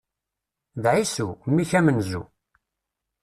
D 0.81 0.83
Ɛisu! 0.93 1.27
Mmi-k 1.49 1.71
amenzu. 1.79 2.21